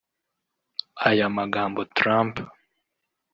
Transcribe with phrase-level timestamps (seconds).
[1.09, 2.33] Aya magambo Trump